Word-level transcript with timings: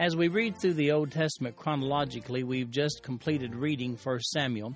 As 0.00 0.16
we 0.16 0.28
read 0.28 0.56
through 0.56 0.72
the 0.72 0.92
Old 0.92 1.12
Testament 1.12 1.56
chronologically, 1.56 2.42
we've 2.42 2.70
just 2.70 3.02
completed 3.02 3.54
reading 3.54 3.98
1 4.02 4.20
Samuel, 4.20 4.74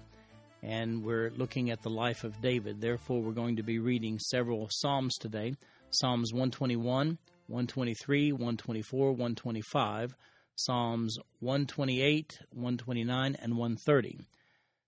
and 0.63 1.03
we're 1.03 1.31
looking 1.31 1.71
at 1.71 1.81
the 1.81 1.89
life 1.89 2.25
of 2.25 2.43
David. 2.43 2.79
Therefore, 2.79 3.23
we're 3.23 3.33
going 3.33 3.57
to 3.57 3.63
be 3.63 3.79
reading 3.79 4.19
several 4.19 4.69
Psalms 4.71 5.17
today 5.17 5.55
Psalms 5.89 6.35
121, 6.35 7.17
123, 7.47 8.33
124, 8.33 9.13
125, 9.13 10.15
Psalms 10.57 11.17
128, 11.41 12.41
129, 12.51 13.37
and 13.41 13.57
130. 13.57 14.19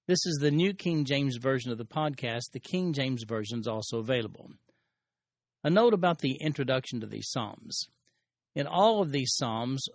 This 0.06 0.26
is 0.26 0.36
the 0.42 0.50
New 0.50 0.74
King 0.74 1.06
James 1.06 1.38
Version 1.38 1.72
of 1.72 1.78
the 1.78 1.86
podcast. 1.86 2.50
The 2.52 2.60
King 2.60 2.92
James 2.92 3.24
Version 3.26 3.60
is 3.60 3.66
also 3.66 4.00
available. 4.00 4.50
A 5.64 5.70
note 5.70 5.94
about 5.94 6.18
the 6.18 6.36
introduction 6.42 7.00
to 7.00 7.06
these 7.06 7.30
Psalms. 7.30 7.88
In 8.54 8.66
all 8.66 9.02
of 9.02 9.12
these 9.12 9.34
Psalms, 9.34 9.86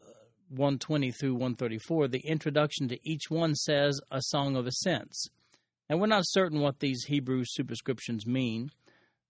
120 0.51 1.11
through 1.11 1.33
134, 1.33 2.09
the 2.09 2.19
introduction 2.25 2.87
to 2.89 2.99
each 3.09 3.29
one 3.29 3.55
says 3.55 3.99
a 4.11 4.21
song 4.21 4.57
of 4.57 4.67
ascents. 4.67 5.27
And 5.87 5.99
we're 5.99 6.07
not 6.07 6.27
certain 6.27 6.59
what 6.59 6.79
these 6.79 7.05
Hebrew 7.05 7.43
superscriptions 7.45 8.27
mean. 8.27 8.69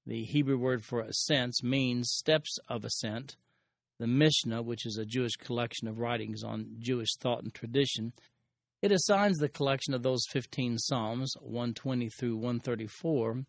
The 0.05 0.23
Hebrew 0.23 0.57
word 0.57 0.83
for 0.83 1.01
ascents 1.01 1.61
means 1.63 2.11
steps 2.11 2.57
of 2.67 2.83
ascent. 2.83 3.35
The 3.99 4.07
Mishnah, 4.07 4.63
which 4.63 4.85
is 4.85 4.97
a 4.97 5.05
Jewish 5.05 5.35
collection 5.35 5.87
of 5.87 5.99
writings 5.99 6.43
on 6.43 6.77
Jewish 6.79 7.15
thought 7.19 7.43
and 7.43 7.53
tradition, 7.53 8.13
it 8.81 8.91
assigns 8.91 9.37
the 9.37 9.47
collection 9.47 9.93
of 9.93 10.01
those 10.01 10.25
15 10.31 10.79
Psalms, 10.79 11.35
120 11.39 12.09
through 12.09 12.35
134, 12.37 13.43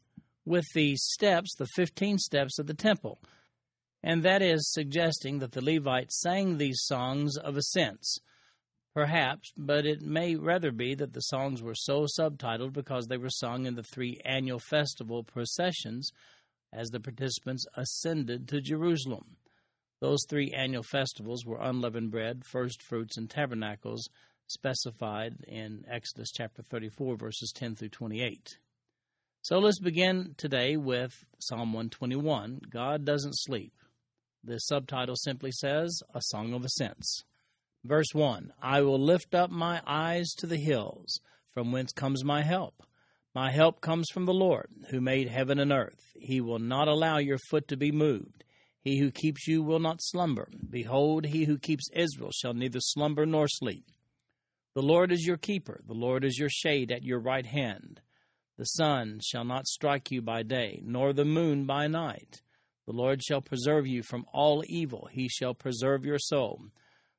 with 0.45 0.67
the 0.75 0.95
steps, 0.97 1.55
the 1.55 1.69
15 1.75 2.19
steps 2.19 2.59
of 2.59 2.67
the 2.67 2.75
temple. 2.75 3.19
And 4.03 4.23
that 4.25 4.43
is 4.43 4.71
suggesting 4.73 5.39
that 5.39 5.53
the 5.53 5.65
Levites 5.65 6.21
sang 6.21 6.59
these 6.59 6.83
songs 6.83 7.37
of 7.37 7.57
ascents. 7.57 8.19
Perhaps, 8.95 9.53
but 9.57 9.87
it 9.87 10.03
may 10.03 10.35
rather 10.35 10.71
be 10.71 10.95
that 10.95 11.15
the 11.15 11.21
songs 11.21 11.63
were 11.63 11.75
so 11.75 12.07
subtitled 12.19 12.73
because 12.75 13.07
they 13.07 13.17
were 13.17 13.31
sung 13.31 13.65
in 13.65 13.75
the 13.75 13.83
three 13.83 14.21
annual 14.25 14.59
festival 14.59 15.23
processions 15.25 16.11
as 16.73 16.91
the 16.91 17.01
participants 17.01 17.65
ascended 17.75 18.49
to 18.49 18.61
Jerusalem. 18.61 19.37
Those 20.01 20.27
three 20.29 20.53
annual 20.53 20.83
festivals 20.83 21.47
were 21.47 21.61
unleavened 21.61 22.11
bread, 22.11 22.45
first 22.45 22.83
fruits, 22.83 23.17
and 23.17 23.31
tabernacles, 23.31 24.09
specified 24.47 25.37
in 25.47 25.85
Exodus 25.89 26.33
chapter 26.33 26.63
34, 26.63 27.17
verses 27.17 27.53
10 27.55 27.77
through 27.77 27.89
28. 27.91 28.59
So 29.43 29.59
let's 29.59 29.81
begin 29.81 30.35
today 30.37 30.77
with 30.77 31.25
Psalm 31.39 31.73
121 31.73 32.61
God 32.69 33.05
Doesn't 33.05 33.39
Sleep. 33.39 33.73
The 34.45 34.59
subtitle 34.59 35.17
simply 35.17 35.53
says, 35.53 36.03
A 36.15 36.21
Song 36.21 36.53
of 36.53 36.65
Ascents. 36.65 37.23
Verse 37.85 38.13
1 38.13 38.53
I 38.61 38.83
will 38.83 38.99
lift 38.99 39.35
up 39.35 39.51
my 39.51 39.81
eyes 39.87 40.31
to 40.39 40.47
the 40.47 40.57
hills, 40.57 41.21
from 41.53 41.71
whence 41.71 41.93
comes 41.93 42.25
my 42.25 42.43
help. 42.43 42.83
My 43.35 43.51
help 43.51 43.81
comes 43.81 44.09
from 44.11 44.27
the 44.27 44.35
Lord, 44.35 44.69
who 44.91 45.01
made 45.01 45.29
heaven 45.29 45.59
and 45.59 45.73
earth. 45.73 46.13
He 46.15 46.41
will 46.41 46.59
not 46.59 46.89
allow 46.89 47.19
your 47.19 47.39
foot 47.39 47.69
to 47.69 47.77
be 47.77 47.93
moved. 47.93 48.45
He 48.81 48.99
who 48.99 49.11
keeps 49.11 49.47
you 49.47 49.63
will 49.63 49.79
not 49.79 50.03
slumber. 50.03 50.49
Behold, 50.69 51.27
he 51.27 51.45
who 51.45 51.57
keeps 51.57 51.89
Israel 51.93 52.33
shall 52.33 52.53
neither 52.53 52.81
slumber 52.81 53.25
nor 53.25 53.47
sleep. 53.49 53.85
The 54.75 54.83
Lord 54.83 55.13
is 55.13 55.25
your 55.25 55.37
keeper, 55.37 55.83
the 55.87 55.95
Lord 55.95 56.25
is 56.25 56.39
your 56.39 56.49
shade 56.49 56.91
at 56.91 57.05
your 57.05 57.21
right 57.21 57.47
hand. 57.47 58.01
The 58.59 58.65
sun 58.65 59.21
shall 59.25 59.45
not 59.45 59.67
strike 59.67 60.11
you 60.11 60.21
by 60.21 60.43
day, 60.43 60.81
nor 60.85 61.13
the 61.13 61.25
moon 61.25 61.65
by 61.65 61.87
night. 61.87 62.43
The 62.87 62.93
Lord 62.93 63.23
shall 63.23 63.41
preserve 63.41 63.87
you 63.87 64.03
from 64.03 64.27
all 64.33 64.65
evil. 64.67 65.09
He 65.13 65.29
shall 65.29 65.55
preserve 65.55 66.05
your 66.05 66.19
soul. 66.19 66.63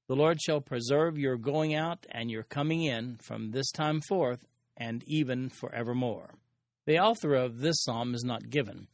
The 0.08 0.16
Lord 0.16 0.42
shall 0.42 0.60
preserve 0.60 1.18
your 1.18 1.38
going 1.38 1.74
out 1.74 2.06
and 2.10 2.30
your 2.30 2.44
coming 2.44 2.84
in 2.84 3.18
from 3.22 3.52
this 3.52 3.72
time 3.72 4.02
forth 4.02 4.46
and 4.76 5.04
even 5.08 5.50
forevermore. 5.50 6.36
The 6.86 7.00
author 7.00 7.34
of 7.36 7.60
this 7.60 7.82
psalm 7.82 8.14
is 8.14 8.24
not 8.24 8.50
given. 8.50 8.88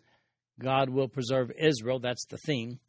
God 0.60 0.90
will 0.90 1.08
preserve 1.08 1.52
Israel, 1.58 2.00
that's 2.00 2.26
the 2.26 2.38
theme. 2.38 2.80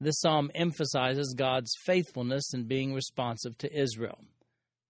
This 0.00 0.20
psalm 0.20 0.50
emphasizes 0.54 1.34
God's 1.36 1.72
faithfulness 1.84 2.54
in 2.54 2.64
being 2.64 2.94
responsive 2.94 3.58
to 3.58 3.76
Israel. 3.76 4.24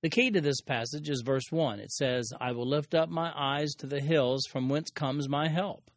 The 0.03 0.10
key 0.10 0.31
to 0.31 0.41
this 0.41 0.60
passage 0.60 1.09
is 1.09 1.22
verse 1.25 1.50
1. 1.50 1.81
It 1.81 1.91
says, 1.91 2.31
I 2.39 2.53
will 2.53 2.69
lift 2.69 2.95
up 2.95 3.09
my 3.09 3.33
eyes 3.34 3.72
to 3.78 3.87
the 3.87 4.00
hills 4.00 4.45
from 4.50 4.69
whence 4.69 4.91
comes 4.91 5.28
my 5.28 5.49
help. 5.49 5.91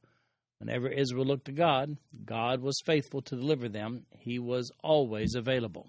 Whenever 0.62 0.90
Israel 0.90 1.26
looked 1.26 1.46
to 1.46 1.52
God, 1.52 1.98
God 2.24 2.62
was 2.62 2.84
faithful 2.86 3.24
to 3.24 3.36
deliver 3.36 3.68
them. 3.68 4.06
He 4.12 4.38
was 4.38 4.72
always 4.84 5.34
available. 5.34 5.88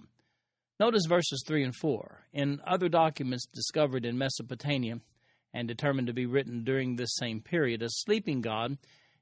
Notice 0.81 1.05
verses 1.07 1.45
3 1.47 1.65
and 1.65 1.77
4. 1.77 2.23
In 2.33 2.59
other 2.67 2.89
documents 2.89 3.45
discovered 3.45 4.07
in 4.07 4.17
Mesopotamia 4.17 5.01
and 5.53 5.69
determined 5.69 6.07
to 6.07 6.15
be 6.15 6.25
written 6.25 6.65
during 6.65 6.97
this 6.97 7.15
same 7.17 7.43
period, 7.43 7.83
a 7.83 7.89
sleeping 7.91 8.41
God 8.41 8.79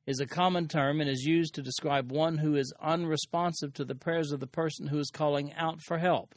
is 0.07 0.21
a 0.21 0.27
common 0.27 0.69
term 0.69 1.01
and 1.01 1.11
is 1.11 1.25
used 1.25 1.57
to 1.57 1.63
describe 1.63 2.13
one 2.13 2.39
who 2.39 2.55
is 2.55 2.73
unresponsive 2.81 3.75
to 3.75 3.85
the 3.85 3.97
prayers 3.97 4.31
of 4.31 4.39
the 4.39 4.47
person 4.47 4.87
who 4.87 5.01
is 5.01 5.11
calling 5.11 5.53
out 5.55 5.81
for 5.81 5.99
help. 5.99 6.37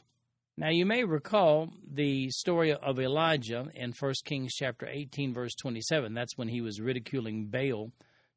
Now, 0.56 0.70
you 0.70 0.86
may 0.86 1.04
recall 1.04 1.72
the 1.88 2.30
story 2.30 2.74
of 2.74 2.98
Elijah 2.98 3.68
in 3.76 3.92
1 3.92 4.12
Kings 4.24 4.54
chapter 4.54 4.88
18, 4.90 5.32
verse 5.32 5.54
27. 5.54 6.14
That's 6.14 6.36
when 6.36 6.48
he 6.48 6.60
was 6.60 6.80
ridiculing 6.80 7.46
Baal 7.46 7.92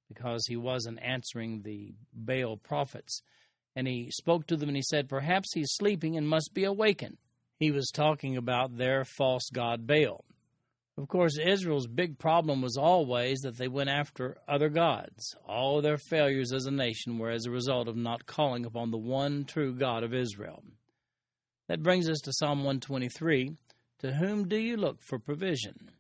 because 0.08 0.46
he 0.48 0.56
wasn't 0.56 1.02
answering 1.02 1.62
the 1.62 1.94
Baal 2.14 2.58
prophets. 2.58 3.22
And 3.76 3.88
he 3.88 4.10
spoke 4.12 4.48
to 4.48 4.58
them 4.58 4.70
and 4.70 4.76
he 4.76 4.82
said, 4.82 5.10
Perhaps 5.10 5.54
he's 5.54 5.74
sleeping 5.74 6.18
and 6.18 6.28
must 6.28 6.54
be 6.54 6.64
awakened. 6.64 7.18
He 7.60 7.72
was 7.72 7.92
talking 7.92 8.38
about 8.38 8.78
their 8.78 9.06
false 9.06 9.50
god 9.52 9.88
Baal. 9.88 10.24
Of 10.98 11.08
course, 11.08 11.38
Israel's 11.38 11.86
big 11.86 12.18
problem 12.18 12.64
was 12.64 12.76
always 12.76 13.42
that 13.42 13.58
they 13.58 13.68
went 13.68 13.90
after 13.90 14.38
other 14.48 14.70
gods. 14.70 15.36
All 15.48 15.80
their 15.80 16.00
failures 16.00 16.52
as 16.52 16.66
a 16.66 16.72
nation 16.72 17.20
were 17.20 17.30
as 17.30 17.46
a 17.46 17.52
result 17.52 17.88
of 17.88 17.96
not 17.96 18.26
calling 18.26 18.66
upon 18.66 18.90
the 18.90 18.98
one 18.98 19.46
true 19.46 19.76
God 19.76 20.04
of 20.04 20.14
Israel. 20.14 20.64
That 21.68 21.84
brings 21.84 22.10
us 22.10 22.20
to 22.22 22.34
Psalm 22.34 22.60
123 22.60 23.58
To 24.00 24.14
whom 24.14 24.48
do 24.48 24.58
you 24.58 24.76
look 24.76 25.04
for 25.04 25.20
provision? 25.20 25.92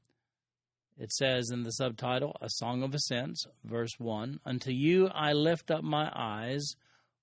It 0.99 1.11
says 1.11 1.51
in 1.51 1.61
the 1.61 1.71
subtitle, 1.71 2.35
A 2.41 2.49
Song 2.49 2.81
of 2.81 2.95
Ascents, 2.95 3.45
verse 3.63 3.93
1 3.99 4.39
Unto 4.43 4.71
you 4.71 5.09
I 5.09 5.31
lift 5.31 5.69
up 5.69 5.83
my 5.83 6.11
eyes, 6.15 6.73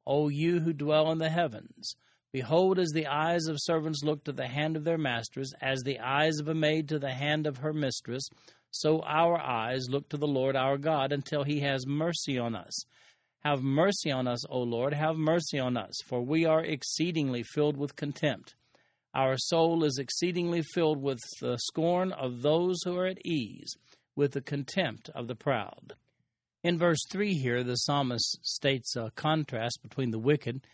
O 0.07 0.29
you 0.29 0.61
who 0.61 0.73
dwell 0.73 1.11
in 1.11 1.19
the 1.19 1.31
heavens. 1.31 1.97
Behold, 2.33 2.79
as 2.79 2.91
the 2.91 3.09
eyes 3.09 3.47
of 3.47 3.61
servants 3.61 4.05
look 4.05 4.23
to 4.25 4.33
the 4.33 4.47
hand 4.47 4.77
of 4.77 4.85
their 4.85 4.99
masters, 4.99 5.53
as 5.61 5.83
the 5.83 5.99
eyes 5.99 6.39
of 6.39 6.47
a 6.47 6.55
maid 6.55 6.89
to 6.89 7.01
the 7.01 7.15
hand 7.15 7.49
of 7.49 7.59
her 7.59 7.73
mistress, 7.73 8.29
so 8.71 9.01
our 9.03 9.41
eyes 9.41 9.89
look 9.89 10.09
to 10.09 10.17
the 10.17 10.27
Lord 10.27 10.55
our 10.55 10.79
God 10.79 11.13
until 11.13 11.43
he 11.43 11.61
has 11.61 11.87
mercy 11.87 12.39
on 12.39 12.55
us. 12.55 12.85
Have 13.45 13.63
mercy 13.63 14.11
on 14.11 14.29
us, 14.29 14.45
O 14.49 14.61
Lord, 14.61 14.95
have 14.95 15.17
mercy 15.17 15.59
on 15.59 15.77
us, 15.77 16.01
for 16.05 16.23
we 16.23 16.45
are 16.45 16.65
exceedingly 16.65 17.43
filled 17.43 17.77
with 17.77 17.97
contempt. 17.97 18.55
Our 19.15 19.37
soul 19.37 19.85
is 19.85 19.99
exceedingly 19.99 20.63
filled 20.75 21.01
with 21.01 21.21
the 21.41 21.57
scorn 21.59 22.11
of 22.13 22.43
those 22.43 22.79
who 22.85 22.97
are 22.97 23.07
at 23.07 23.25
ease, 23.25 23.77
with 24.17 24.33
the 24.33 24.41
contempt 24.41 25.09
of 25.15 25.29
the 25.29 25.37
proud. 25.37 25.95
In 26.65 26.79
verse 26.79 26.99
3 27.11 27.35
here, 27.35 27.63
the 27.63 27.77
psalmist 27.77 28.39
states 28.43 28.97
a 28.97 29.13
contrast 29.15 29.81
between 29.83 30.11
the 30.11 30.19
wicked 30.19 30.67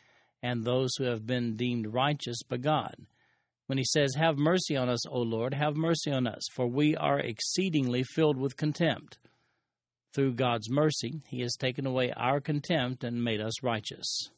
and 0.43 0.65
those 0.65 0.91
who 0.97 1.05
have 1.05 1.27
been 1.27 1.57
deemed 1.57 1.93
righteous 1.93 2.43
by 2.43 2.57
God. 2.57 2.95
When 3.67 3.77
he 3.77 3.85
says, 3.85 4.15
Have 4.15 4.39
mercy 4.39 4.75
on 4.75 4.89
us, 4.89 5.07
O 5.07 5.21
Lord, 5.21 5.53
have 5.53 5.77
mercy 5.77 6.11
on 6.11 6.27
us, 6.27 6.43
for 6.55 6.67
we 6.67 6.97
are 6.97 7.21
exceedingly 7.21 8.05
filled 8.05 8.39
with 8.39 8.57
contempt. 8.57 9.19
Through 10.15 10.35
God's 10.35 10.71
mercy, 10.71 11.21
He 11.29 11.43
has 11.43 11.55
taken 11.57 11.87
away 11.87 12.11
our 12.17 12.41
contempt 12.41 13.05
and 13.05 13.23
made 13.23 13.41
us 13.41 13.63
righteous. 13.63 14.31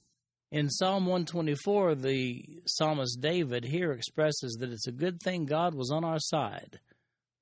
In 0.52 0.68
Psalm 0.68 1.06
124, 1.06 1.94
the 1.94 2.44
psalmist 2.66 3.22
David 3.22 3.64
here 3.64 3.90
expresses 3.92 4.58
that 4.60 4.70
it's 4.70 4.86
a 4.86 4.92
good 4.92 5.18
thing 5.18 5.46
God 5.46 5.74
was 5.74 5.90
on 5.90 6.04
our 6.04 6.18
side. 6.18 6.78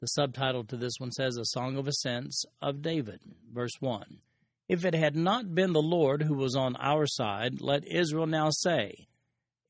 The 0.01 0.07
subtitle 0.07 0.63
to 0.67 0.77
this 0.77 0.93
one 0.99 1.11
says, 1.11 1.37
A 1.37 1.45
Song 1.45 1.77
of 1.77 1.89
Ascents 1.89 2.45
of 2.63 2.83
David, 2.83 3.19
verse 3.53 3.73
1. 3.81 4.21
If 4.69 4.85
it 4.85 4.95
had 4.95 5.17
not 5.17 5.57
been 5.57 5.73
the 5.73 5.83
Lord 5.83 6.23
who 6.23 6.35
was 6.35 6.55
on 6.55 6.77
our 6.77 7.05
side, 7.05 7.61
let 7.61 7.85
Israel 7.85 8.29
now 8.29 8.51
say, 8.51 9.09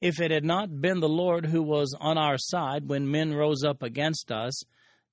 If 0.02 0.20
it 0.20 0.30
had 0.30 0.44
not 0.44 0.82
been 0.82 1.00
the 1.00 1.08
Lord 1.08 1.46
who 1.46 1.62
was 1.62 1.96
on 1.98 2.18
our 2.18 2.36
side 2.36 2.90
when 2.90 3.10
men 3.10 3.32
rose 3.32 3.64
up 3.64 3.82
against 3.82 4.30
us, 4.30 4.62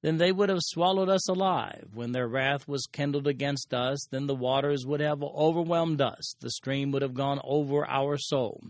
then 0.02 0.18
they 0.18 0.32
would 0.32 0.50
have 0.50 0.62
swallowed 0.62 1.10
us 1.10 1.28
alive. 1.28 1.90
When 1.94 2.12
their 2.12 2.28
wrath 2.28 2.68
was 2.68 2.86
kindled 2.92 3.28
against 3.28 3.74
us, 3.74 4.06
then 4.12 4.28
the 4.28 4.36
waters 4.36 4.86
would 4.86 5.00
have 5.00 5.24
overwhelmed 5.24 6.02
us. 6.02 6.36
The 6.40 6.52
stream 6.52 6.92
would 6.92 7.02
have 7.02 7.14
gone 7.14 7.42
over 7.44 7.86
our 7.88 8.18
soul. 8.18 8.62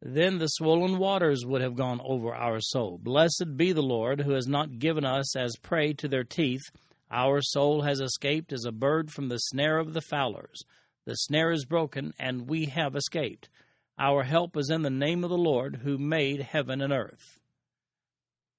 Then 0.00 0.38
the 0.38 0.48
swollen 0.48 0.98
waters 0.98 1.46
would 1.46 1.60
have 1.60 1.76
gone 1.76 2.00
over 2.04 2.34
our 2.34 2.60
soul. 2.60 2.98
Blessed 3.00 3.56
be 3.56 3.72
the 3.72 3.82
Lord, 3.82 4.22
who 4.22 4.32
has 4.32 4.48
not 4.48 4.80
given 4.80 5.04
us 5.04 5.36
as 5.36 5.54
prey 5.62 5.92
to 5.94 6.08
their 6.08 6.24
teeth. 6.24 6.64
Our 7.08 7.40
soul 7.40 7.82
has 7.82 8.00
escaped 8.00 8.52
as 8.52 8.64
a 8.64 8.72
bird 8.72 9.12
from 9.12 9.28
the 9.28 9.38
snare 9.38 9.78
of 9.78 9.92
the 9.94 10.00
fowlers. 10.00 10.64
The 11.04 11.14
snare 11.14 11.52
is 11.52 11.64
broken, 11.64 12.14
and 12.18 12.48
we 12.48 12.66
have 12.66 12.96
escaped. 12.96 13.48
Our 13.96 14.24
help 14.24 14.56
is 14.56 14.70
in 14.70 14.82
the 14.82 14.90
name 14.90 15.22
of 15.22 15.30
the 15.30 15.38
Lord, 15.38 15.80
who 15.84 15.98
made 15.98 16.40
heaven 16.40 16.80
and 16.80 16.92
earth. 16.92 17.38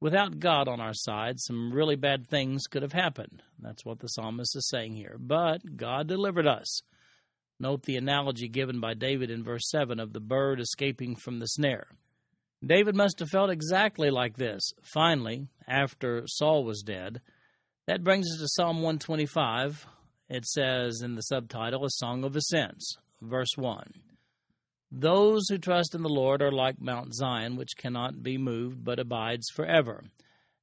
Without 0.04 0.38
God 0.38 0.68
on 0.68 0.82
our 0.82 0.94
side, 0.94 1.40
some 1.40 1.72
really 1.72 1.96
bad 1.96 2.28
things 2.28 2.68
could 2.68 2.82
have 2.82 2.92
happened. 2.92 3.42
That's 3.58 3.86
what 3.86 4.00
the 4.00 4.10
psalmist 4.10 4.54
is 4.54 4.68
saying 4.68 4.96
here. 4.96 5.16
But 5.18 5.78
God 5.78 6.10
delivered 6.10 6.46
us. 6.46 6.82
Note 7.58 7.84
the 7.84 7.96
analogy 7.96 8.50
given 8.50 8.82
by 8.82 8.96
David 8.96 9.32
in 9.32 9.46
verse 9.46 9.70
7 9.70 10.02
of 10.02 10.12
the 10.12 10.20
bird 10.20 10.60
escaping 10.60 11.16
from 11.16 11.40
the 11.40 11.48
snare. 11.48 11.88
David 12.62 12.98
must 12.98 13.20
have 13.20 13.30
felt 13.30 13.50
exactly 13.50 14.10
like 14.10 14.36
this. 14.36 14.74
Finally, 14.84 15.48
after 15.70 16.24
Saul 16.26 16.66
was 16.66 16.84
dead, 16.84 17.22
that 17.88 18.04
brings 18.04 18.30
us 18.30 18.42
to 18.42 18.48
Psalm 18.50 18.82
125. 18.82 19.88
It 20.28 20.46
says 20.46 21.02
in 21.02 21.16
the 21.16 21.22
subtitle, 21.22 21.86
A 21.86 21.90
Song 21.90 22.26
of 22.26 22.36
Ascents, 22.36 22.98
verse 23.22 23.56
1. 23.56 24.03
Those 24.96 25.50
who 25.50 25.58
trust 25.58 25.96
in 25.96 26.04
the 26.04 26.08
Lord 26.08 26.44
are 26.44 26.52
like 26.52 26.80
Mount 26.80 27.16
Zion, 27.16 27.56
which 27.56 27.76
cannot 27.76 28.22
be 28.22 28.38
moved, 28.38 28.86
but 28.86 29.00
abides 29.00 29.50
forever. 29.50 30.04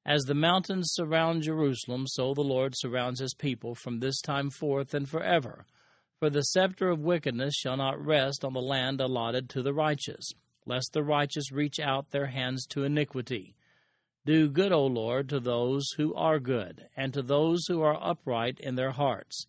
As 0.07 0.23
the 0.23 0.37
mountains 0.37 0.93
surround 0.93 1.43
Jerusalem, 1.43 2.07
so 2.07 2.33
the 2.33 2.41
Lord 2.41 2.75
surrounds 2.77 3.19
his 3.19 3.35
people 3.35 3.75
from 3.75 3.99
this 3.99 4.21
time 4.21 4.49
forth 4.49 4.95
and 4.95 5.09
forever. 5.09 5.67
For 6.21 6.31
the 6.31 6.43
scepter 6.43 6.91
of 6.91 7.01
wickedness 7.01 7.57
shall 7.57 7.77
not 7.77 8.07
rest 8.07 8.45
on 8.45 8.53
the 8.53 8.61
land 8.61 9.01
allotted 9.01 9.51
to 9.51 9.63
the 9.63 9.75
righteous, 9.75 10.31
lest 10.65 10.93
the 10.93 11.03
righteous 11.03 11.51
reach 11.51 11.81
out 11.81 12.11
their 12.11 12.27
hands 12.27 12.67
to 12.67 12.85
iniquity. 12.85 13.57
Do 14.25 14.49
good, 14.49 14.71
O 14.71 14.87
Lord, 14.87 15.29
to 15.31 15.41
those 15.41 15.91
who 15.97 16.15
are 16.15 16.39
good, 16.39 16.87
and 16.97 17.13
to 17.15 17.23
those 17.23 17.67
who 17.67 17.83
are 17.83 17.99
upright 18.01 18.61
in 18.61 18.77
their 18.77 18.93
hearts. 18.93 19.47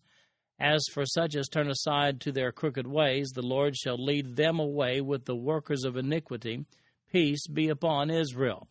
As 0.58 0.84
for 0.92 1.04
such 1.04 1.34
as 1.34 1.48
turn 1.48 1.68
aside 1.68 2.20
to 2.20 2.32
their 2.32 2.52
crooked 2.52 2.86
ways, 2.86 3.30
the 3.30 3.42
Lord 3.42 3.76
shall 3.76 4.02
lead 4.02 4.36
them 4.36 4.60
away 4.60 5.00
with 5.00 5.24
the 5.24 5.36
workers 5.36 5.84
of 5.84 5.96
iniquity. 5.96 6.64
Peace 7.10 7.46
be 7.46 7.68
upon 7.68 8.10
Israel. 8.10 8.68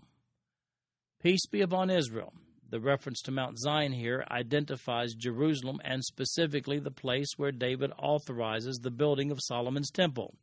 Peace 1.21 1.45
be 1.45 1.61
upon 1.61 1.89
Israel. 1.89 2.33
The 2.69 2.79
reference 2.79 3.21
to 3.23 3.31
Mount 3.31 3.59
Zion 3.59 3.91
here 3.91 4.25
identifies 4.31 5.13
Jerusalem 5.13 5.81
and 5.83 6.03
specifically 6.03 6.79
the 6.79 6.89
place 6.89 7.33
where 7.35 7.51
David 7.51 7.91
authorizes 7.99 8.77
the 8.77 8.89
building 8.89 9.29
of 9.29 9.41
Solomon's 9.41 9.91
temple. 9.91 10.33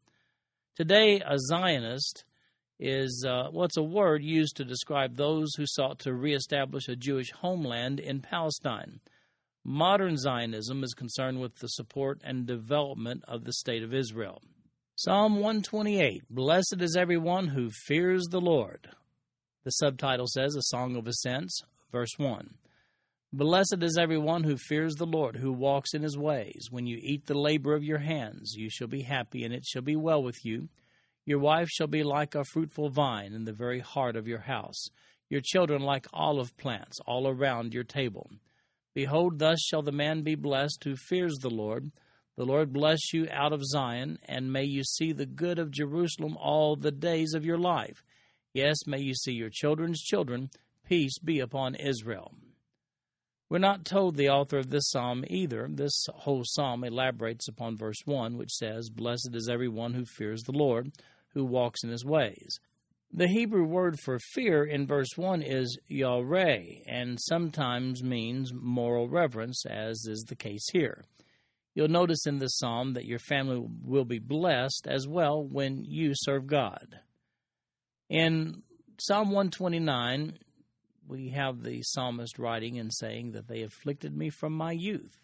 Today, 0.76 1.20
a 1.20 1.38
Zionist 1.38 2.24
is 2.78 3.24
uh, 3.26 3.48
what's 3.50 3.76
a 3.76 3.82
word 3.82 4.22
used 4.22 4.56
to 4.56 4.64
describe 4.64 5.16
those 5.16 5.54
who 5.56 5.64
sought 5.66 5.98
to 6.00 6.12
reestablish 6.12 6.86
a 6.86 6.96
Jewish 6.96 7.32
homeland 7.32 7.98
in 7.98 8.20
Palestine. 8.20 9.00
Modern 9.70 10.16
Zionism 10.16 10.82
is 10.82 10.94
concerned 10.94 11.42
with 11.42 11.56
the 11.56 11.68
support 11.68 12.22
and 12.24 12.46
development 12.46 13.22
of 13.28 13.44
the 13.44 13.52
State 13.52 13.82
of 13.82 13.92
Israel. 13.92 14.40
Psalm 14.96 15.34
128 15.34 16.22
Blessed 16.30 16.76
is 16.80 16.96
everyone 16.96 17.48
who 17.48 17.68
fears 17.68 18.24
the 18.30 18.40
Lord. 18.40 18.88
The 19.64 19.72
subtitle 19.72 20.26
says 20.26 20.56
A 20.56 20.62
Song 20.62 20.96
of 20.96 21.06
Ascents, 21.06 21.60
verse 21.92 22.12
1. 22.16 22.54
Blessed 23.30 23.82
is 23.82 23.98
everyone 23.98 24.44
who 24.44 24.56
fears 24.56 24.94
the 24.94 25.04
Lord, 25.04 25.36
who 25.36 25.52
walks 25.52 25.92
in 25.92 26.02
his 26.02 26.16
ways. 26.16 26.68
When 26.70 26.86
you 26.86 26.98
eat 27.02 27.26
the 27.26 27.38
labor 27.38 27.74
of 27.74 27.84
your 27.84 27.98
hands, 27.98 28.54
you 28.56 28.70
shall 28.70 28.88
be 28.88 29.02
happy, 29.02 29.44
and 29.44 29.52
it 29.52 29.66
shall 29.66 29.82
be 29.82 29.96
well 29.96 30.22
with 30.22 30.46
you. 30.46 30.70
Your 31.26 31.40
wife 31.40 31.68
shall 31.68 31.88
be 31.88 32.02
like 32.02 32.34
a 32.34 32.44
fruitful 32.44 32.88
vine 32.88 33.34
in 33.34 33.44
the 33.44 33.52
very 33.52 33.80
heart 33.80 34.16
of 34.16 34.26
your 34.26 34.40
house, 34.40 34.88
your 35.28 35.42
children 35.42 35.82
like 35.82 36.06
olive 36.14 36.56
plants 36.56 37.00
all 37.06 37.28
around 37.28 37.74
your 37.74 37.84
table. 37.84 38.30
Behold, 38.94 39.38
thus 39.38 39.60
shall 39.60 39.82
the 39.82 39.92
man 39.92 40.22
be 40.22 40.34
blessed 40.34 40.82
who 40.84 40.96
fears 40.96 41.36
the 41.40 41.50
Lord. 41.50 41.90
The 42.36 42.44
Lord 42.44 42.72
bless 42.72 43.12
you 43.12 43.28
out 43.30 43.52
of 43.52 43.64
Zion, 43.64 44.18
and 44.24 44.52
may 44.52 44.64
you 44.64 44.84
see 44.84 45.12
the 45.12 45.26
good 45.26 45.58
of 45.58 45.70
Jerusalem 45.70 46.36
all 46.36 46.76
the 46.76 46.92
days 46.92 47.34
of 47.34 47.44
your 47.44 47.58
life. 47.58 48.02
Yes, 48.54 48.86
may 48.86 49.00
you 49.00 49.14
see 49.14 49.32
your 49.32 49.50
children's 49.50 50.00
children. 50.00 50.50
Peace 50.84 51.18
be 51.18 51.40
upon 51.40 51.74
Israel. 51.74 52.32
We're 53.50 53.58
not 53.58 53.84
told 53.84 54.16
the 54.16 54.28
author 54.28 54.58
of 54.58 54.70
this 54.70 54.90
psalm 54.90 55.24
either. 55.28 55.68
This 55.70 56.06
whole 56.14 56.42
psalm 56.44 56.84
elaborates 56.84 57.48
upon 57.48 57.76
verse 57.76 58.02
1, 58.04 58.36
which 58.36 58.52
says, 58.52 58.90
Blessed 58.90 59.30
is 59.32 59.48
everyone 59.48 59.94
who 59.94 60.04
fears 60.04 60.42
the 60.42 60.52
Lord, 60.52 60.92
who 61.34 61.44
walks 61.44 61.82
in 61.82 61.90
his 61.90 62.04
ways. 62.04 62.60
The 63.12 63.28
Hebrew 63.28 63.64
word 63.64 63.98
for 63.98 64.18
fear 64.18 64.64
in 64.64 64.86
verse 64.86 65.16
1 65.16 65.42
is 65.42 65.78
yareh 65.90 66.82
and 66.86 67.18
sometimes 67.20 68.02
means 68.02 68.52
moral 68.52 69.08
reverence, 69.08 69.64
as 69.64 70.04
is 70.06 70.24
the 70.28 70.36
case 70.36 70.66
here. 70.72 71.04
You'll 71.74 71.88
notice 71.88 72.26
in 72.26 72.38
this 72.38 72.58
psalm 72.58 72.92
that 72.94 73.06
your 73.06 73.18
family 73.18 73.64
will 73.82 74.04
be 74.04 74.18
blessed 74.18 74.86
as 74.86 75.08
well 75.08 75.42
when 75.42 75.84
you 75.84 76.12
serve 76.14 76.46
God. 76.46 77.00
In 78.10 78.62
Psalm 78.98 79.28
129, 79.28 80.38
we 81.06 81.30
have 81.30 81.62
the 81.62 81.82
psalmist 81.82 82.38
writing 82.38 82.78
and 82.78 82.92
saying 82.92 83.32
that 83.32 83.48
they 83.48 83.62
afflicted 83.62 84.16
me 84.16 84.28
from 84.28 84.52
my 84.52 84.72
youth. 84.72 85.22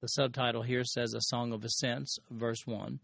The 0.00 0.08
subtitle 0.08 0.62
here 0.62 0.84
says 0.84 1.12
A 1.12 1.20
Song 1.20 1.52
of 1.52 1.64
Ascents, 1.64 2.16
verse 2.30 2.64
1. 2.64 3.00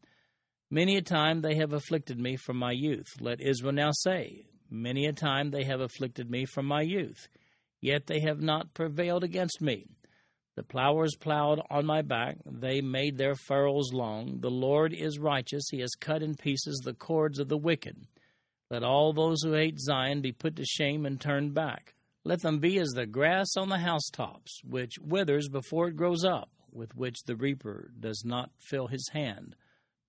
Many 0.70 0.96
a 0.96 1.02
time 1.02 1.42
they 1.42 1.56
have 1.56 1.72
afflicted 1.72 2.18
me 2.18 2.36
from 2.36 2.56
my 2.56 2.72
youth. 2.72 3.20
Let 3.20 3.40
Israel 3.40 3.72
now 3.72 3.90
say, 3.92 4.46
Many 4.70 5.06
a 5.06 5.12
time 5.12 5.50
they 5.50 5.64
have 5.64 5.80
afflicted 5.80 6.30
me 6.30 6.46
from 6.46 6.66
my 6.66 6.80
youth, 6.80 7.28
yet 7.80 8.06
they 8.06 8.20
have 8.20 8.40
not 8.40 8.72
prevailed 8.72 9.22
against 9.22 9.60
me. 9.60 9.86
The 10.56 10.62
plowers 10.62 11.16
plowed 11.16 11.60
on 11.68 11.84
my 11.84 12.00
back, 12.00 12.38
they 12.46 12.80
made 12.80 13.18
their 13.18 13.34
furrows 13.34 13.92
long. 13.92 14.40
The 14.40 14.50
Lord 14.50 14.94
is 14.94 15.18
righteous, 15.18 15.68
he 15.70 15.80
has 15.80 15.94
cut 15.94 16.22
in 16.22 16.34
pieces 16.34 16.80
the 16.82 16.94
cords 16.94 17.38
of 17.38 17.48
the 17.48 17.58
wicked. 17.58 18.06
Let 18.70 18.82
all 18.82 19.12
those 19.12 19.42
who 19.42 19.52
hate 19.52 19.78
Zion 19.78 20.22
be 20.22 20.32
put 20.32 20.56
to 20.56 20.64
shame 20.64 21.04
and 21.04 21.20
turned 21.20 21.52
back. 21.52 21.94
Let 22.24 22.40
them 22.40 22.58
be 22.58 22.78
as 22.78 22.90
the 22.90 23.06
grass 23.06 23.56
on 23.56 23.68
the 23.68 23.78
housetops, 23.78 24.60
which 24.64 24.98
withers 24.98 25.48
before 25.48 25.88
it 25.88 25.96
grows 25.96 26.24
up, 26.24 26.50
with 26.72 26.96
which 26.96 27.22
the 27.26 27.36
reaper 27.36 27.90
does 28.00 28.24
not 28.24 28.50
fill 28.58 28.86
his 28.86 29.10
hand 29.12 29.54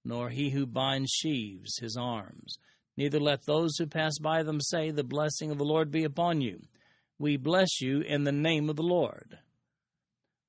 nor 0.06 0.30
he 0.30 0.52
who 0.52 0.66
binds 0.66 1.12
sheaves 1.12 1.78
his 1.80 1.98
arms. 1.98 2.58
Neither 2.96 3.20
let 3.20 3.46
those 3.46 3.76
who 3.78 3.88
pass 3.88 4.18
by 4.20 4.44
them 4.44 4.62
say, 4.62 4.92
The 4.92 5.04
blessing 5.04 5.52
of 5.52 5.58
the 5.58 5.66
Lord 5.66 5.92
be 5.92 6.04
upon 6.04 6.40
you. 6.40 6.62
We 7.20 7.36
bless 7.36 7.82
you 7.82 8.02
in 8.02 8.24
the 8.24 8.32
name 8.32 8.70
of 8.70 8.76
the 8.76 8.84
Lord. 8.84 9.40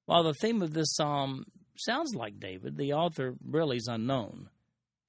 While 0.05 0.23
the 0.23 0.35
theme 0.35 0.63
of 0.63 0.73
this 0.73 0.95
psalm 0.95 1.47
sounds 1.77 2.15
like 2.15 2.39
David, 2.39 2.77
the 2.77 2.93
author 2.93 3.35
really 3.45 3.79
is 3.79 3.89
unknown. 3.89 4.51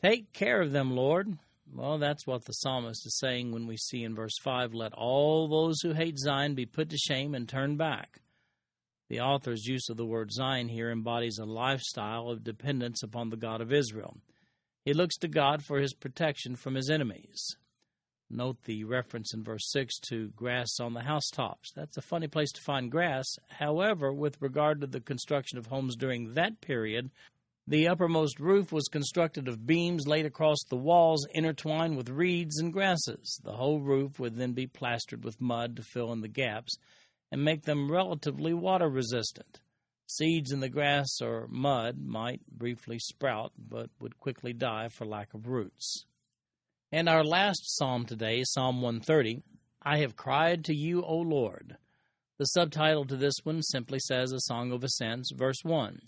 Take 0.02 0.34
care 0.34 0.62
of 0.62 0.72
them, 0.72 0.96
Lord. 0.96 1.38
Well, 1.74 1.98
that's 1.98 2.26
what 2.26 2.46
the 2.46 2.54
psalmist 2.54 3.06
is 3.06 3.20
saying 3.20 3.52
when 3.52 3.68
we 3.68 3.78
see 3.78 4.04
in 4.04 4.16
verse 4.16 4.38
5 4.44 4.74
Let 4.74 4.94
all 4.94 5.48
those 5.48 5.82
who 5.82 5.94
hate 5.94 6.18
Zion 6.18 6.56
be 6.56 6.66
put 6.66 6.90
to 6.90 6.98
shame 6.98 7.36
and 7.36 7.48
turn 7.48 7.76
back. 7.76 8.22
The 9.10 9.22
author's 9.22 9.66
use 9.66 9.90
of 9.90 9.98
the 9.98 10.06
word 10.06 10.32
Zion 10.32 10.70
here 10.70 10.92
embodies 10.92 11.38
a 11.38 11.46
lifestyle 11.46 12.30
of 12.30 12.44
dependence 12.44 13.04
upon 13.04 13.30
the 13.30 13.38
God 13.38 13.62
of 13.62 13.72
Israel. 13.72 14.18
He 14.88 14.94
looks 14.94 15.18
to 15.18 15.28
God 15.28 15.66
for 15.66 15.80
his 15.80 15.94
protection 15.94 16.56
from 16.56 16.76
his 16.76 16.90
enemies. 16.90 17.58
Note 18.30 18.64
the 18.64 18.86
reference 18.86 19.34
in 19.34 19.44
verse 19.44 19.70
6 19.70 20.00
to 20.08 20.30
grass 20.30 20.80
on 20.80 20.94
the 20.94 21.02
housetops. 21.02 21.74
That's 21.76 21.98
a 21.98 22.02
funny 22.02 22.30
place 22.30 22.54
to 22.54 22.62
find 22.62 22.90
grass. 22.90 23.26
However, 23.50 24.14
with 24.14 24.42
regard 24.42 24.80
to 24.80 24.88
the 24.88 25.02
construction 25.02 25.58
of 25.58 25.66
homes 25.66 25.98
during 25.98 26.36
that 26.36 26.62
period, 26.62 27.12
the 27.68 27.86
uppermost 27.86 28.40
roof 28.40 28.72
was 28.72 28.88
constructed 28.88 29.50
of 29.50 29.68
beams 29.68 30.08
laid 30.08 30.26
across 30.26 30.64
the 30.70 30.78
walls 30.78 31.28
intertwined 31.34 31.98
with 31.98 32.08
reeds 32.08 32.58
and 32.58 32.72
grasses. 32.72 33.42
The 33.44 33.58
whole 33.58 33.82
roof 33.82 34.22
would 34.22 34.38
then 34.38 34.54
be 34.54 34.68
plastered 34.68 35.26
with 35.26 35.42
mud 35.42 35.76
to 35.76 35.84
fill 35.84 36.14
in 36.14 36.22
the 36.22 36.30
gaps 36.30 36.78
and 37.30 37.44
make 37.44 37.64
them 37.64 37.92
relatively 37.92 38.54
water 38.54 38.88
resistant. 38.88 39.60
Seeds 40.10 40.54
in 40.54 40.62
the 40.62 40.70
grass 40.70 41.20
or 41.22 41.48
mud 41.50 42.00
might 42.00 42.40
briefly 42.48 42.98
sprout, 42.98 43.52
but 43.58 43.90
would 44.00 44.18
quickly 44.18 44.54
die 44.54 44.88
for 44.88 45.06
lack 45.06 45.34
of 45.34 45.48
roots. 45.48 46.06
And 46.94 47.10
our 47.10 47.26
last 47.26 47.76
psalm 47.76 48.06
today, 48.06 48.44
Psalm 48.46 48.82
130, 48.82 49.44
I 49.82 49.98
have 49.98 50.16
cried 50.16 50.64
to 50.66 50.74
you, 50.74 51.04
O 51.04 51.18
Lord. 51.18 51.76
The 52.38 52.46
subtitle 52.46 53.04
to 53.06 53.18
this 53.18 53.36
one 53.44 53.62
simply 53.62 54.00
says 54.00 54.32
A 54.32 54.40
Song 54.40 54.72
of 54.72 54.84
Ascents, 54.84 55.32
verse 55.36 55.64
1. 55.64 56.00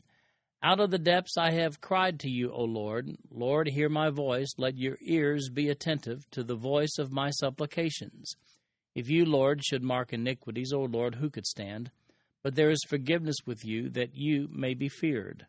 Out 0.63 0.79
of 0.79 0.91
the 0.91 0.97
depths 0.97 1.37
I 1.37 1.51
have 1.51 1.81
cried 1.81 2.21
to 2.21 2.29
you, 2.29 2.51
O 2.53 2.63
Lord. 2.63 3.17
Lord, 3.29 3.67
hear 3.67 3.89
my 3.89 4.09
voice. 4.09 4.53
Let 4.57 4.77
your 4.77 4.97
ears 5.01 5.49
be 5.49 5.67
attentive 5.67 6.29
to 6.31 6.43
the 6.43 6.55
voice 6.55 6.97
of 6.97 7.11
my 7.11 7.31
supplications. 7.31 8.35
If 8.95 9.09
you, 9.09 9.25
Lord, 9.25 9.63
should 9.63 9.83
mark 9.83 10.13
iniquities, 10.13 10.71
O 10.71 10.83
Lord, 10.83 11.15
who 11.15 11.29
could 11.29 11.45
stand? 11.45 11.91
But 12.43 12.55
there 12.55 12.69
is 12.69 12.83
forgiveness 12.87 13.37
with 13.45 13.65
you, 13.65 13.89
that 13.89 14.15
you 14.15 14.47
may 14.51 14.73
be 14.73 14.89
feared. 14.89 15.45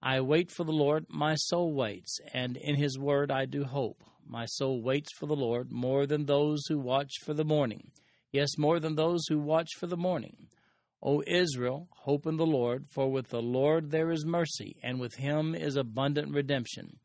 I 0.00 0.20
wait 0.20 0.50
for 0.50 0.64
the 0.64 0.72
Lord, 0.72 1.06
my 1.08 1.34
soul 1.34 1.74
waits, 1.74 2.18
and 2.32 2.56
in 2.56 2.76
his 2.76 2.98
word 2.98 3.30
I 3.30 3.44
do 3.44 3.64
hope. 3.64 4.04
My 4.24 4.46
soul 4.46 4.82
waits 4.82 5.12
for 5.18 5.26
the 5.26 5.34
Lord 5.34 5.72
more 5.72 6.06
than 6.06 6.26
those 6.26 6.62
who 6.68 6.78
watch 6.78 7.12
for 7.24 7.34
the 7.34 7.44
morning. 7.44 7.90
Yes, 8.30 8.58
more 8.58 8.78
than 8.78 8.94
those 8.94 9.26
who 9.28 9.38
watch 9.38 9.70
for 9.78 9.86
the 9.86 9.96
morning. 9.96 10.48
O 11.02 11.22
Israel, 11.26 11.88
hope 11.92 12.26
in 12.26 12.36
the 12.36 12.46
Lord, 12.46 12.86
for 12.90 13.10
with 13.10 13.28
the 13.28 13.42
Lord 13.42 13.90
there 13.90 14.10
is 14.10 14.26
mercy, 14.26 14.76
and 14.82 15.00
with 15.00 15.14
him 15.14 15.54
is 15.54 15.76
abundant 15.76 16.34
redemption, 16.34 16.98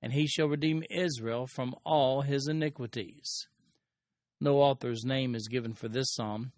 and 0.00 0.12
he 0.12 0.26
shall 0.26 0.48
redeem 0.48 0.84
Israel 0.90 1.46
from 1.46 1.74
all 1.84 2.22
his 2.22 2.46
iniquities. 2.46 3.48
No 4.40 4.58
author's 4.58 5.04
name 5.04 5.34
is 5.34 5.48
given 5.48 5.74
for 5.74 5.88
this 5.88 6.14
psalm. 6.14 6.52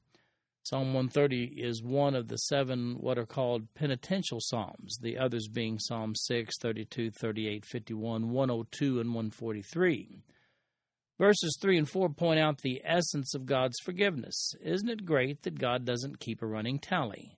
Psalm 0.62 0.92
130 0.92 1.54
is 1.56 1.82
one 1.82 2.14
of 2.14 2.28
the 2.28 2.36
seven 2.36 2.96
what 3.00 3.18
are 3.18 3.26
called 3.26 3.72
penitential 3.74 4.38
psalms, 4.40 4.98
the 5.00 5.18
others 5.18 5.48
being 5.48 5.78
Psalm 5.78 6.14
6, 6.14 6.58
32, 6.60 7.10
38, 7.10 7.64
51, 7.64 8.30
102, 8.30 9.00
and 9.00 9.08
143. 9.14 10.22
Verses 11.18 11.58
3 11.60 11.78
and 11.78 11.88
4 11.88 12.10
point 12.10 12.40
out 12.40 12.58
the 12.58 12.80
essence 12.84 13.34
of 13.34 13.46
God's 13.46 13.78
forgiveness. 13.80 14.54
Isn't 14.62 14.88
it 14.88 15.04
great 15.04 15.42
that 15.42 15.58
God 15.58 15.84
doesn't 15.84 16.20
keep 16.20 16.42
a 16.42 16.46
running 16.46 16.78
tally? 16.78 17.36